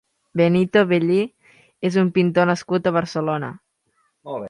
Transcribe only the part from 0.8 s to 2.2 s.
Belli és un